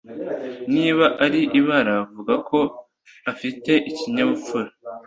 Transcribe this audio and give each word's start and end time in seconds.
Niba 0.73 1.05
ari 1.25 1.41
ibara, 1.59 1.95
vuga 2.13 2.33
ko 2.49 2.59
afite 3.31 3.71
ikinyabupfura. 3.89 4.69